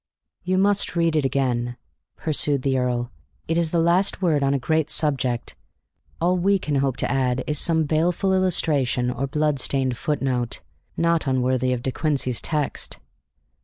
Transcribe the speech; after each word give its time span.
"You 0.41 0.57
must 0.57 0.95
read 0.95 1.15
it 1.15 1.25
again," 1.25 1.77
pursued 2.15 2.63
the 2.63 2.75
earl. 2.75 3.11
"It 3.47 3.55
is 3.55 3.69
the 3.69 3.77
last 3.77 4.19
word 4.19 4.41
on 4.41 4.51
a 4.55 4.57
great 4.57 4.89
subject; 4.89 5.53
all 6.19 6.39
we 6.39 6.57
can 6.57 6.77
hope 6.77 6.97
to 6.97 7.11
add 7.11 7.43
is 7.45 7.59
some 7.59 7.83
baleful 7.83 8.33
illustration 8.33 9.11
or 9.11 9.27
bloodstained 9.27 9.97
footnote, 9.97 10.61
not 10.97 11.27
unworthy 11.27 11.71
of 11.71 11.83
De 11.83 11.91
Quincey's 11.91 12.41
text. 12.41 12.97